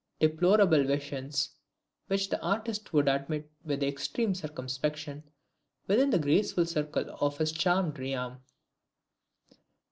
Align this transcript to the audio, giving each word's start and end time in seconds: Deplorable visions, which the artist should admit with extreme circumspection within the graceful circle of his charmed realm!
Deplorable 0.19 0.83
visions, 0.83 1.51
which 2.07 2.29
the 2.29 2.41
artist 2.41 2.89
should 2.89 3.07
admit 3.07 3.47
with 3.63 3.83
extreme 3.83 4.33
circumspection 4.33 5.23
within 5.85 6.09
the 6.09 6.17
graceful 6.17 6.65
circle 6.65 7.05
of 7.19 7.37
his 7.37 7.51
charmed 7.51 7.99
realm! 7.99 8.39